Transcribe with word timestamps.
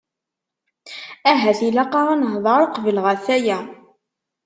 Ahat 1.31 1.59
ilaq-aɣ 1.67 2.07
ad 2.13 2.19
nehder 2.19 2.61
qbel 2.73 2.97
ɣef 3.05 3.25
aya. 3.35 3.59